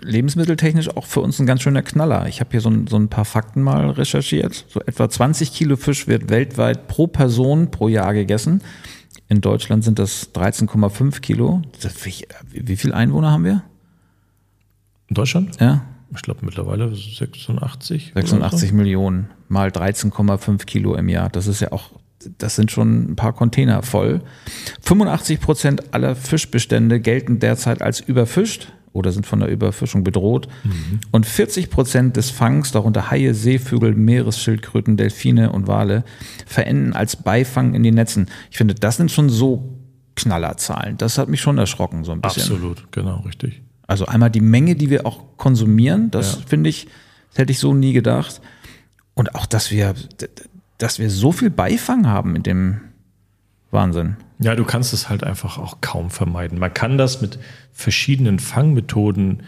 [0.01, 2.27] lebensmitteltechnisch auch für uns ein ganz schöner Knaller.
[2.27, 4.65] Ich habe hier so ein, so ein paar Fakten mal recherchiert.
[4.69, 8.63] So etwa 20 Kilo Fisch wird weltweit pro Person pro Jahr gegessen.
[9.29, 11.63] In Deutschland sind das 13,5 Kilo.
[12.03, 12.25] Wie,
[12.67, 13.63] wie viele Einwohner haben wir?
[15.09, 15.61] In Deutschland?
[15.61, 15.83] Ja
[16.15, 18.13] ich glaube mittlerweile 86.
[18.15, 18.75] 86 so.
[18.75, 21.29] Millionen mal 13,5 Kilo im Jahr.
[21.29, 21.91] Das ist ja auch,
[22.39, 24.21] das sind schon ein paar Container voll.
[24.83, 30.49] 85 Prozent aller Fischbestände gelten derzeit als überfischt oder sind von der Überfischung bedroht.
[30.65, 31.01] Mhm.
[31.11, 36.05] Und 40 Prozent des Fangs, darunter Haie, Seevögel, Meeresschildkröten, Delfine und Wale,
[36.47, 38.27] verenden als Beifang in den Netzen.
[38.51, 39.77] Ich finde, das sind schon so
[40.17, 40.97] Knallerzahlen.
[40.97, 42.43] Das hat mich schon erschrocken, so ein bisschen.
[42.43, 43.63] Absolut, genau, richtig.
[43.87, 46.47] Also einmal die Menge, die wir auch konsumieren, das ja.
[46.47, 46.87] finde ich,
[47.31, 48.41] das hätte ich so nie gedacht.
[49.21, 49.93] Und auch, dass wir,
[50.79, 52.81] dass wir so viel Beifang haben mit dem
[53.71, 54.17] Wahnsinn.
[54.39, 56.59] Ja, du kannst es halt einfach auch kaum vermeiden.
[56.59, 57.39] Man kann das mit
[57.71, 59.43] verschiedenen Fangmethoden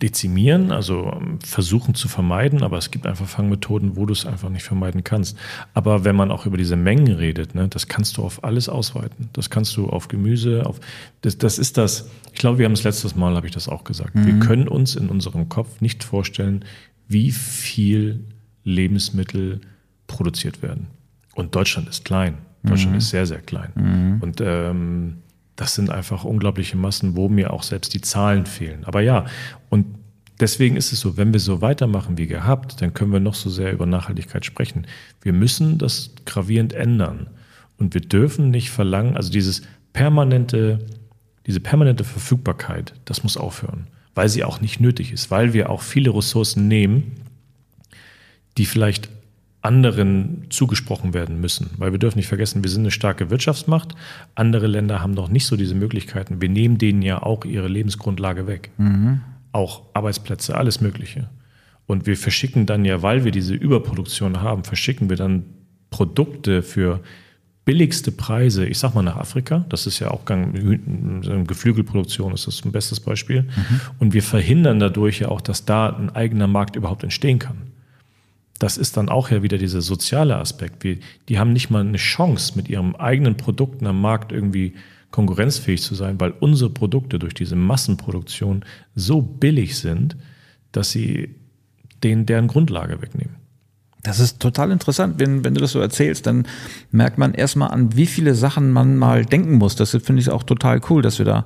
[0.00, 4.48] dezimieren, also ähm, versuchen zu vermeiden, aber es gibt einfach Fangmethoden, wo du es einfach
[4.48, 5.36] nicht vermeiden kannst.
[5.74, 9.28] Aber wenn man auch über diese Mengen redet, ne, das kannst du auf alles ausweiten.
[9.34, 10.80] Das kannst du auf Gemüse, auf
[11.20, 12.08] das, das ist das.
[12.32, 14.14] Ich glaube, wir haben es letztes Mal, habe ich das auch gesagt.
[14.14, 14.26] Mhm.
[14.26, 16.64] Wir können uns in unserem Kopf nicht vorstellen,
[17.08, 18.24] wie viel
[18.64, 19.60] Lebensmittel
[20.06, 20.88] produziert werden.
[21.34, 22.38] Und Deutschland ist klein.
[22.62, 22.98] Deutschland mhm.
[22.98, 23.70] ist sehr, sehr klein.
[23.74, 24.18] Mhm.
[24.20, 25.18] Und ähm,
[25.54, 28.84] das sind einfach unglaubliche Massen, wo mir auch selbst die Zahlen fehlen.
[28.84, 29.24] Aber ja,
[29.70, 29.86] und
[30.40, 33.48] deswegen ist es so, wenn wir so weitermachen wie gehabt, dann können wir noch so
[33.48, 34.86] sehr über Nachhaltigkeit sprechen.
[35.22, 37.28] Wir müssen das gravierend ändern.
[37.78, 40.86] Und wir dürfen nicht verlangen, also dieses permanente,
[41.46, 45.82] diese permanente Verfügbarkeit, das muss aufhören, weil sie auch nicht nötig ist, weil wir auch
[45.82, 47.12] viele Ressourcen nehmen,
[48.56, 49.10] die vielleicht
[49.60, 51.70] anderen zugesprochen werden müssen.
[51.76, 53.94] Weil wir dürfen nicht vergessen, wir sind eine starke Wirtschaftsmacht.
[54.34, 56.40] Andere Länder haben noch nicht so diese Möglichkeiten.
[56.40, 58.70] Wir nehmen denen ja auch ihre Lebensgrundlage weg.
[58.78, 59.20] Mhm.
[59.52, 61.28] Auch Arbeitsplätze, alles Mögliche.
[61.86, 65.44] Und wir verschicken dann ja, weil wir diese Überproduktion haben, verschicken wir dann
[65.90, 67.00] Produkte für
[67.66, 70.54] billigste Preise, ich sag mal nach Afrika, das ist ja auch Gang,
[71.46, 73.42] Geflügelproduktion ist das ein bestes Beispiel.
[73.42, 73.80] Mhm.
[73.98, 77.66] Und wir verhindern dadurch ja auch, dass da ein eigener Markt überhaupt entstehen kann
[78.58, 80.82] das ist dann auch ja wieder dieser soziale Aspekt.
[80.84, 80.98] Wir,
[81.28, 84.74] die haben nicht mal eine Chance, mit ihren eigenen Produkten am Markt irgendwie
[85.10, 90.16] konkurrenzfähig zu sein, weil unsere Produkte durch diese Massenproduktion so billig sind,
[90.72, 91.34] dass sie
[92.02, 93.35] denen deren Grundlage wegnehmen.
[94.06, 95.16] Das ist total interessant.
[95.18, 96.46] Wenn, wenn du das so erzählst, dann
[96.90, 99.76] merkt man erstmal, an wie viele Sachen man mal denken muss.
[99.76, 101.44] Das finde ich auch total cool, dass wir da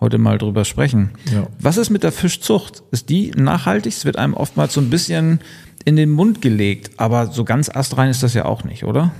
[0.00, 1.10] heute mal drüber sprechen.
[1.32, 1.46] Ja.
[1.58, 2.82] Was ist mit der Fischzucht?
[2.90, 3.92] Ist die nachhaltig?
[3.92, 5.40] Es wird einem oftmals so ein bisschen
[5.84, 9.12] in den Mund gelegt, aber so ganz astrein ist das ja auch nicht, oder?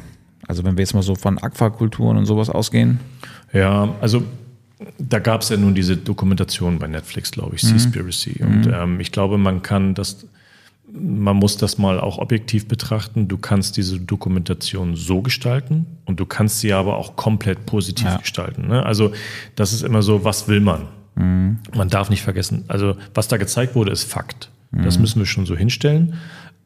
[0.46, 2.98] Also wenn wir jetzt mal so von Aquakulturen und sowas ausgehen.
[3.53, 4.24] Ja, also
[4.98, 7.79] da gab es ja nun diese Dokumentation bei Netflix, glaube ich, mhm.
[7.79, 8.42] Seaspiracy.
[8.42, 8.74] Und mhm.
[8.74, 10.26] ähm, ich glaube, man kann das,
[10.92, 13.29] man muss das mal auch objektiv betrachten.
[13.29, 18.16] Du kannst diese Dokumentation so gestalten und du kannst sie aber auch komplett positiv ja.
[18.16, 18.68] gestalten.
[18.68, 18.85] Ne?
[18.85, 19.12] Also
[19.57, 20.88] das ist immer so, was will man?
[21.14, 21.59] Mhm.
[21.74, 24.50] Man darf nicht vergessen, also was da gezeigt wurde, ist Fakt.
[24.72, 25.03] Das mhm.
[25.03, 26.14] müssen wir schon so hinstellen.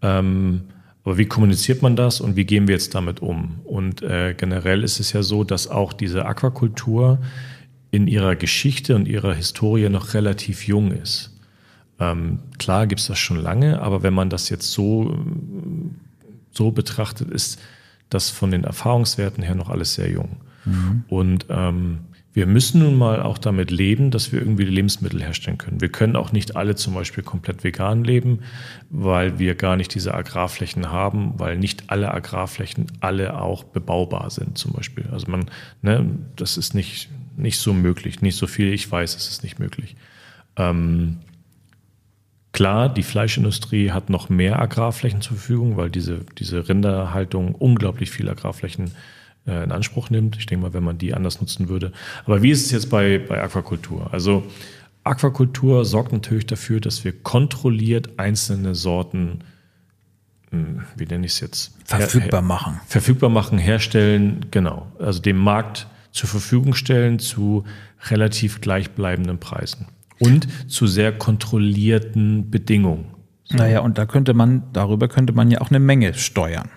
[0.02, 0.62] Ähm,
[1.04, 3.60] aber wie kommuniziert man das und wie gehen wir jetzt damit um?
[3.64, 7.18] Und äh, generell ist es ja so, dass auch diese Aquakultur
[7.90, 11.33] in ihrer Geschichte und ihrer Historie noch relativ jung ist.
[12.00, 15.16] Ähm, klar gibt es das schon lange, aber wenn man das jetzt so,
[16.50, 17.60] so betrachtet, ist
[18.08, 20.36] das von den Erfahrungswerten her noch alles sehr jung.
[20.64, 21.04] Mhm.
[21.08, 22.00] Und ähm,
[22.34, 25.80] wir müssen nun mal auch damit leben, dass wir irgendwie Lebensmittel herstellen können.
[25.80, 28.40] Wir können auch nicht alle zum Beispiel komplett vegan leben,
[28.90, 34.58] weil wir gar nicht diese Agrarflächen haben, weil nicht alle Agrarflächen alle auch bebaubar sind
[34.58, 35.04] zum Beispiel.
[35.12, 35.48] Also man,
[35.80, 36.04] ne,
[36.34, 38.20] das ist nicht, nicht so möglich.
[38.20, 39.94] Nicht so viel ich weiß, ist es nicht möglich.
[40.56, 41.18] Ähm,
[42.54, 48.28] Klar, die Fleischindustrie hat noch mehr Agrarflächen zur Verfügung, weil diese, diese Rinderhaltung unglaublich viel
[48.28, 48.92] Agrarflächen
[49.44, 50.36] äh, in Anspruch nimmt.
[50.38, 51.90] Ich denke mal, wenn man die anders nutzen würde.
[52.24, 54.08] Aber wie ist es jetzt bei, bei Aquakultur?
[54.12, 54.44] Also
[55.02, 59.40] Aquakultur sorgt natürlich dafür, dass wir kontrolliert einzelne Sorten,
[60.50, 61.76] hm, wie nenne ich es jetzt?
[61.84, 62.80] Verfügbar machen.
[62.86, 64.86] Verfügbar machen, herstellen, genau.
[65.00, 67.64] Also dem Markt zur Verfügung stellen zu
[68.10, 73.06] relativ gleichbleibenden Preisen und zu sehr kontrollierten Bedingungen.
[73.44, 73.56] So.
[73.56, 76.70] Naja, und da könnte man, darüber könnte man ja auch eine Menge steuern.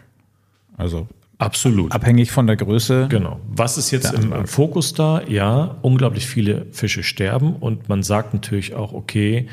[0.76, 1.08] Also
[1.39, 1.91] Absolut.
[1.91, 3.08] Abhängig von der Größe.
[3.10, 3.39] Genau.
[3.47, 5.21] Was ist jetzt im, im, Fokus da?
[5.28, 9.47] Ja, unglaublich viele Fische sterben und man sagt natürlich auch, okay,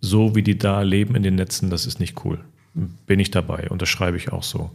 [0.00, 2.40] so wie die da leben in den Netzen, das ist nicht cool.
[3.06, 4.70] Bin ich dabei, unterschreibe ich auch so.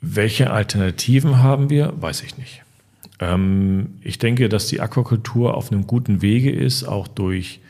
[0.00, 1.92] Welche Alternativen haben wir?
[2.00, 2.62] Weiß ich nicht.
[3.20, 7.60] Ähm, ich denke, dass die Aquakultur auf einem guten Wege ist, auch durch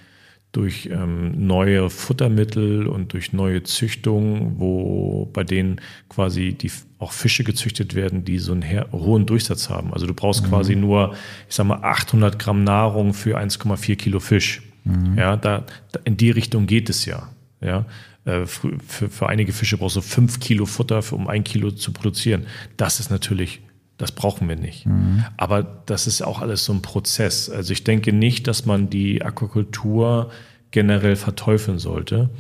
[0.53, 7.45] durch ähm, neue Futtermittel und durch neue Züchtungen, wo bei denen quasi die auch Fische
[7.45, 9.93] gezüchtet werden, die so einen hohen Durchsatz haben.
[9.93, 10.49] Also du brauchst mhm.
[10.49, 11.15] quasi nur,
[11.49, 14.63] ich sag mal, 800 Gramm Nahrung für 1,4 Kilo Fisch.
[14.85, 15.17] Mhm.
[15.17, 17.29] Ja, da, da, in die Richtung geht es ja.
[17.61, 17.87] Ja,
[18.25, 22.47] äh, für, für einige Fische brauchst du 5 Kilo Futter, um ein Kilo zu produzieren.
[22.77, 23.61] Das ist natürlich
[24.01, 24.87] Das brauchen wir nicht.
[24.87, 25.25] Mhm.
[25.37, 27.51] Aber das ist auch alles so ein Prozess.
[27.51, 30.31] Also ich denke nicht, dass man die Aquakultur
[30.71, 32.31] generell verteufeln sollte.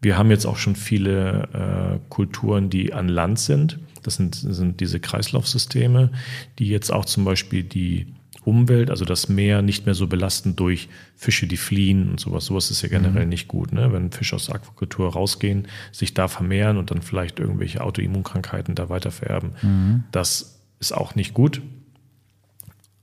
[0.00, 3.78] Wir haben jetzt auch schon viele äh, Kulturen, die an Land sind.
[4.02, 6.10] Das sind, sind diese Kreislaufsysteme,
[6.58, 8.06] die jetzt auch zum Beispiel die
[8.42, 12.46] Umwelt, also das Meer, nicht mehr so belasten durch Fische, die fliehen und sowas.
[12.46, 13.28] Sowas ist ja generell mhm.
[13.28, 13.92] nicht gut, ne?
[13.92, 18.88] wenn Fische aus der Aquakultur rausgehen, sich da vermehren und dann vielleicht irgendwelche Autoimmunkrankheiten da
[18.88, 19.52] weiter vererben.
[19.60, 20.04] Mhm.
[20.12, 21.62] Das ist auch nicht gut.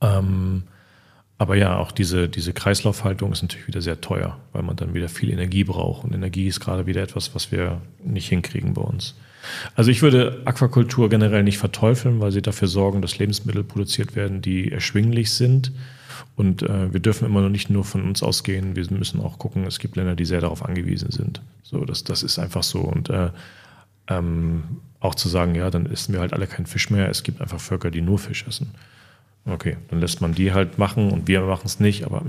[0.01, 0.63] Ähm,
[1.37, 5.07] aber ja, auch diese, diese Kreislaufhaltung ist natürlich wieder sehr teuer, weil man dann wieder
[5.07, 6.03] viel Energie braucht.
[6.03, 9.15] Und Energie ist gerade wieder etwas, was wir nicht hinkriegen bei uns.
[9.75, 14.41] Also ich würde Aquakultur generell nicht verteufeln, weil sie dafür sorgen, dass Lebensmittel produziert werden,
[14.41, 15.71] die erschwinglich sind.
[16.35, 19.65] Und äh, wir dürfen immer noch nicht nur von uns ausgehen, wir müssen auch gucken,
[19.65, 21.41] es gibt Länder, die sehr darauf angewiesen sind.
[21.61, 22.79] So, das, das ist einfach so.
[22.79, 23.29] Und äh,
[24.07, 24.63] ähm,
[24.99, 27.59] auch zu sagen, ja, dann essen wir halt alle keinen Fisch mehr, es gibt einfach
[27.59, 28.71] Völker, die nur Fisch essen.
[29.45, 32.23] Okay, dann lässt man die halt machen und wir machen es nicht, aber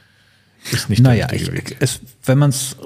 [0.72, 1.76] ist nicht naja, der richtige ich, Weg.
[1.80, 2.76] Es, wenn man es,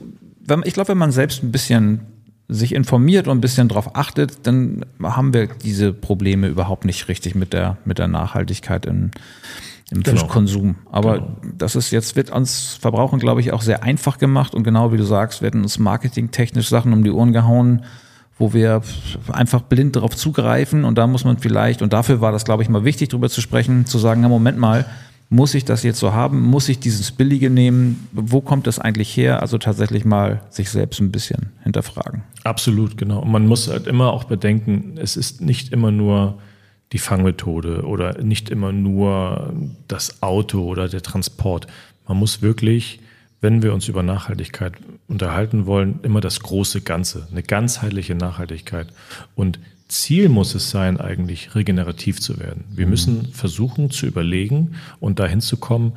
[0.40, 2.00] wenn, ich glaube, wenn man selbst ein bisschen
[2.48, 7.34] sich informiert und ein bisschen darauf achtet, dann haben wir diese Probleme überhaupt nicht richtig
[7.34, 9.10] mit der, mit der Nachhaltigkeit in,
[9.90, 10.20] im genau.
[10.20, 10.76] Fischkonsum.
[10.90, 11.36] Aber genau.
[11.56, 14.96] das ist jetzt, wird uns Verbrauchern, glaube ich, auch sehr einfach gemacht und genau wie
[14.96, 17.84] du sagst, werden uns marketingtechnisch Sachen um die Ohren gehauen,
[18.42, 18.83] wo wir
[19.31, 22.68] einfach blind darauf zugreifen und da muss man vielleicht, und dafür war das, glaube ich,
[22.68, 24.85] mal wichtig, darüber zu sprechen, zu sagen, na Moment mal,
[25.28, 26.42] muss ich das jetzt so haben?
[26.42, 28.09] Muss ich dieses Billige nehmen?
[28.11, 29.40] Wo kommt das eigentlich her?
[29.40, 32.22] Also tatsächlich mal sich selbst ein bisschen hinterfragen.
[32.42, 33.20] Absolut, genau.
[33.20, 36.38] Und man muss halt immer auch bedenken, es ist nicht immer nur
[36.92, 39.55] die Fangmethode oder nicht immer nur
[39.87, 41.68] das Auto oder der Transport.
[42.09, 43.00] Man muss wirklich,
[43.42, 44.74] wenn wir uns über Nachhaltigkeit
[45.09, 48.87] unterhalten wollen, immer das große Ganze, eine ganzheitliche Nachhaltigkeit.
[49.35, 52.64] Und Ziel muss es sein, eigentlich regenerativ zu werden.
[52.70, 55.94] Wir müssen versuchen zu überlegen und dahin zu kommen,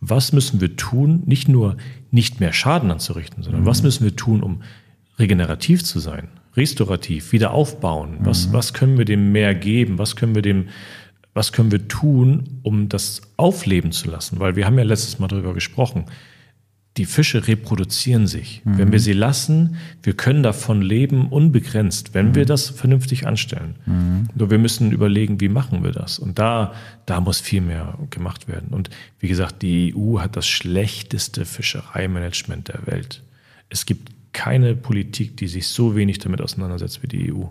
[0.00, 1.76] was müssen wir tun, nicht nur
[2.10, 3.66] nicht mehr Schaden anzurichten, sondern mhm.
[3.66, 4.62] was müssen wir tun, um
[5.18, 8.18] regenerativ zu sein, restaurativ, wieder aufbauen.
[8.18, 8.26] Mhm.
[8.26, 9.98] Was, was können wir dem Meer geben?
[9.98, 10.68] Was können wir dem,
[11.32, 14.40] was können wir tun, um das aufleben zu lassen?
[14.40, 16.06] Weil wir haben ja letztes Mal darüber gesprochen
[16.96, 18.62] die Fische reproduzieren sich.
[18.64, 18.78] Mhm.
[18.78, 22.34] Wenn wir sie lassen, wir können davon leben unbegrenzt, wenn mhm.
[22.34, 23.76] wir das vernünftig anstellen.
[23.86, 24.28] Mhm.
[24.34, 26.18] Nur wir müssen überlegen, wie machen wir das?
[26.18, 26.72] Und da,
[27.04, 28.68] da muss viel mehr gemacht werden.
[28.68, 33.22] Und wie gesagt, die EU hat das schlechteste Fischereimanagement der Welt.
[33.68, 37.44] Es gibt keine Politik, die sich so wenig damit auseinandersetzt wie die EU.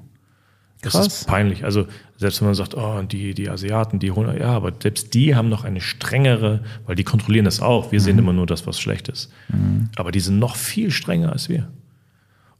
[0.85, 1.07] Das Krass.
[1.07, 1.65] ist peinlich.
[1.65, 5.35] Also selbst wenn man sagt, oh, die, die Asiaten, die holen, ja, aber selbst die
[5.35, 7.91] haben noch eine strengere, weil die kontrollieren das auch.
[7.91, 8.03] Wir mhm.
[8.03, 9.31] sehen immer nur das, was schlecht ist.
[9.49, 9.89] Mhm.
[9.95, 11.67] Aber die sind noch viel strenger als wir.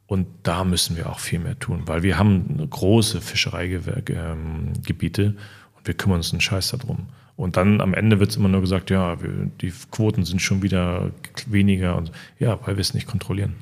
[0.08, 5.36] Und da müssen wir auch viel mehr tun, weil wir haben große Fischereigebiete ähm,
[5.76, 7.06] und wir kümmern uns einen Scheiß darum.
[7.36, 10.62] Und dann am Ende wird es immer nur gesagt, ja, wir, die Quoten sind schon
[10.62, 11.10] wieder
[11.46, 11.96] weniger.
[11.96, 12.10] Und
[12.40, 13.54] ja, weil wir es nicht kontrollieren.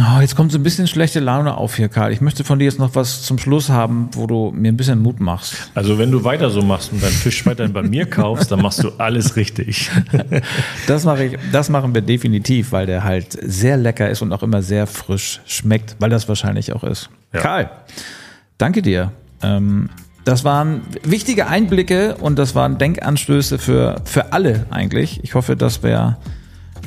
[0.00, 2.12] Oh, jetzt kommt so ein bisschen schlechte Laune auf hier, Karl.
[2.12, 5.00] Ich möchte von dir jetzt noch was zum Schluss haben, wo du mir ein bisschen
[5.00, 5.70] Mut machst.
[5.74, 8.82] Also wenn du weiter so machst und deinen Fisch weiterhin bei mir kaufst, dann machst
[8.82, 9.90] du alles richtig.
[10.86, 14.42] das mache ich, das machen wir definitiv, weil der halt sehr lecker ist und auch
[14.42, 17.10] immer sehr frisch schmeckt, weil das wahrscheinlich auch ist.
[17.32, 17.40] Ja.
[17.40, 17.70] Karl,
[18.58, 19.12] danke dir.
[19.42, 19.90] Ähm,
[20.24, 25.20] das waren wichtige Einblicke und das waren Denkanstöße für, für alle eigentlich.
[25.22, 26.16] Ich hoffe, dass wir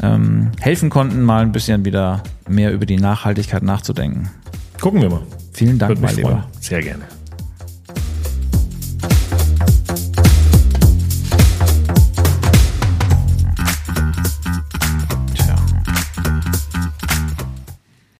[0.01, 4.29] ähm, helfen konnten, mal ein bisschen wieder mehr über die Nachhaltigkeit nachzudenken.
[4.79, 5.21] Gucken wir mal.
[5.53, 6.47] Vielen Dank, mein Lieber.
[6.59, 7.03] Sehr gerne.